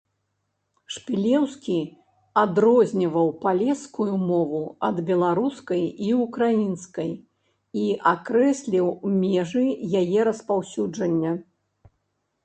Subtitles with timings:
[0.93, 1.75] Шпілеўскі
[2.43, 7.11] адрозніваў палескую мову ад беларускай і ўкраінскай
[7.85, 7.85] і
[8.15, 8.91] акрэсліў
[9.21, 9.65] межы
[10.03, 11.31] яе распаўсюджання.